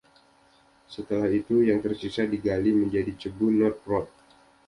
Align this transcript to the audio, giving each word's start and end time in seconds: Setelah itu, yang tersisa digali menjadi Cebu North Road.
Setelah 0.93 1.29
itu, 1.39 1.57
yang 1.69 1.77
tersisa 1.85 2.23
digali 2.33 2.71
menjadi 2.81 3.11
Cebu 3.21 3.47
North 3.59 3.81
Road. 3.89 4.09